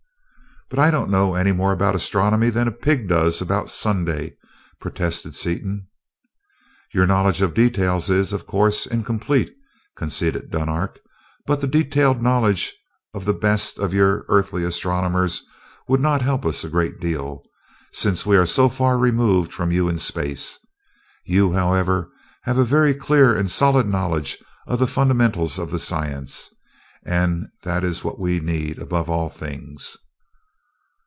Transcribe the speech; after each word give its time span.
"But 0.73 0.79
I 0.79 0.89
don't 0.89 1.09
know 1.11 1.35
any 1.35 1.51
more 1.51 1.73
about 1.73 1.95
astronomy 1.95 2.49
than 2.49 2.65
a 2.65 2.71
pig 2.71 3.09
does 3.09 3.41
about 3.41 3.69
Sunday," 3.69 4.37
protested 4.79 5.35
Seaton. 5.35 5.87
"Your 6.93 7.05
knowledge 7.05 7.41
of 7.41 7.53
details 7.53 8.09
is, 8.09 8.31
of 8.31 8.47
course, 8.47 8.85
incomplete," 8.85 9.53
conceded 9.97 10.49
Dunark, 10.49 10.99
"but 11.45 11.59
the 11.59 11.67
detailed 11.67 12.21
knowledge 12.21 12.73
of 13.13 13.25
the 13.25 13.33
best 13.33 13.79
of 13.79 13.93
your 13.93 14.23
Earthly 14.29 14.63
astronomers 14.63 15.45
would 15.89 15.99
not 15.99 16.21
help 16.21 16.45
us 16.45 16.63
a 16.63 16.69
great 16.69 17.01
deal, 17.01 17.43
since 17.91 18.25
we 18.25 18.37
are 18.37 18.45
so 18.45 18.69
far 18.69 18.97
removed 18.97 19.51
from 19.51 19.71
you 19.73 19.89
in 19.89 19.97
space. 19.97 20.57
You, 21.25 21.51
however, 21.51 22.09
have 22.43 22.57
a 22.57 22.63
very 22.63 22.93
clear 22.93 23.35
and 23.35 23.51
solid 23.51 23.89
knowledge 23.89 24.37
of 24.67 24.79
the 24.79 24.87
fundamentals 24.87 25.59
of 25.59 25.69
the 25.69 25.79
science, 25.79 26.49
and 27.05 27.47
that 27.63 27.83
is 27.83 28.05
what 28.05 28.21
we 28.21 28.39
need, 28.39 28.79
above 28.81 29.09
all 29.09 29.27
things." 29.29 29.97